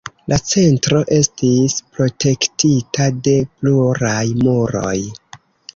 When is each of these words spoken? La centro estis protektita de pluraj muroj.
La 0.31 0.37
centro 0.51 1.01
estis 1.17 1.75
protektita 1.97 3.09
de 3.29 3.39
pluraj 3.53 4.19
muroj. 4.43 4.99